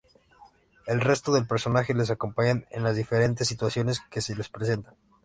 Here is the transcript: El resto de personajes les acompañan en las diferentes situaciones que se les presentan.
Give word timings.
El 0.87 0.99
resto 0.99 1.31
de 1.31 1.43
personajes 1.43 1.95
les 1.95 2.09
acompañan 2.09 2.65
en 2.71 2.81
las 2.81 2.95
diferentes 2.95 3.47
situaciones 3.47 3.99
que 4.09 4.21
se 4.21 4.33
les 4.35 4.49
presentan. 4.49 4.95